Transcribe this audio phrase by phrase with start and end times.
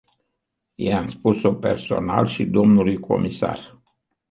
[0.77, 3.81] I-am spus-o personal și dlui comisar.